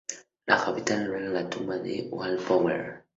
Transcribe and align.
La 0.51 0.55
capital 0.61 1.03
alberga 1.03 1.29
la 1.35 1.43
tumba 1.57 1.77
de 1.87 2.01
Baden-Powell. 2.09 2.89